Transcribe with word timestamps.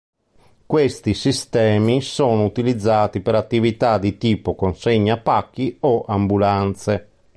Questi 0.65 1.13
sistemi 1.13 2.01
sono 2.01 2.43
utilizzati 2.45 3.19
per 3.21 3.35
attività 3.35 3.99
di 3.99 4.17
tipo 4.17 4.55
consegna 4.55 5.17
pacchi 5.19 5.77
o 5.81 6.05
ambulanze. 6.07 7.07